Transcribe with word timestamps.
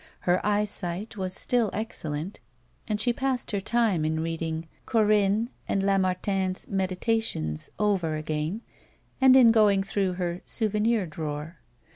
Her 0.21 0.43
eyesight 0.43 1.15
was 1.15 1.35
still 1.35 1.69
ex 1.73 2.01
cellent, 2.01 2.37
and 2.87 2.99
she 2.99 3.13
passed 3.13 3.51
her 3.51 3.59
time 3.59 4.03
in 4.03 4.21
reading 4.21 4.67
Corinne 4.87 5.51
and 5.67 5.83
Lamartine's 5.83 6.67
Meditations 6.67 7.69
over 7.77 8.15
again, 8.15 8.63
and 9.21 9.35
in 9.35 9.51
going 9.51 9.83
through 9.83 10.13
her" 10.13 10.41
Souvenir 10.57 11.05
drawer." 11.05 11.59